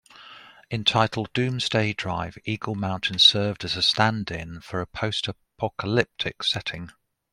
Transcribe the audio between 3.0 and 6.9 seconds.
served as a stand-in for a post-apocalyptic setting.